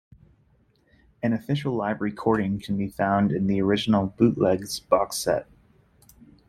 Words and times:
An 1.21 1.31
official 1.31 1.75
live 1.75 2.01
recording 2.01 2.59
can 2.59 2.75
be 2.75 2.87
found 2.87 3.31
in 3.31 3.45
"The 3.45 3.61
Original 3.61 4.07
Bootlegs" 4.07 4.79
box 4.79 5.17
set. 5.17 5.45